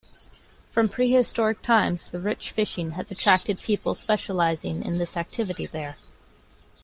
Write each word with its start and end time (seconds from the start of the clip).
From 0.67 0.89
prehistoric 0.89 1.61
times 1.61 2.09
the 2.09 2.19
rich 2.19 2.49
fishing 2.49 2.93
has 2.93 3.11
attracted 3.11 3.59
people 3.59 3.93
specializing 3.93 4.81
in 4.83 4.97
this 4.97 5.15
activity 5.15 5.67
there. 5.67 5.95